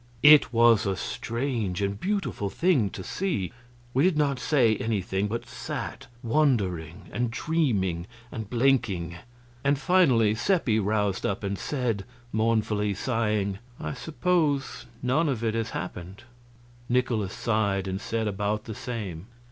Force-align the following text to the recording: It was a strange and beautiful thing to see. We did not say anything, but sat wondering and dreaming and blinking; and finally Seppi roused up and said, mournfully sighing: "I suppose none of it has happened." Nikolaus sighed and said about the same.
It 0.23 0.51
was 0.51 0.87
a 0.87 0.95
strange 0.95 1.79
and 1.79 1.99
beautiful 1.99 2.49
thing 2.49 2.89
to 2.89 3.03
see. 3.03 3.53
We 3.93 4.01
did 4.03 4.17
not 4.17 4.39
say 4.39 4.75
anything, 4.77 5.27
but 5.27 5.45
sat 5.47 6.07
wondering 6.23 7.07
and 7.11 7.29
dreaming 7.29 8.07
and 8.31 8.49
blinking; 8.49 9.17
and 9.63 9.77
finally 9.77 10.33
Seppi 10.33 10.79
roused 10.79 11.23
up 11.23 11.43
and 11.43 11.55
said, 11.55 12.03
mournfully 12.31 12.95
sighing: 12.95 13.59
"I 13.79 13.93
suppose 13.93 14.87
none 15.03 15.29
of 15.29 15.43
it 15.43 15.53
has 15.53 15.69
happened." 15.69 16.23
Nikolaus 16.89 17.33
sighed 17.33 17.87
and 17.87 18.01
said 18.01 18.27
about 18.27 18.63
the 18.63 18.73
same. 18.73 19.27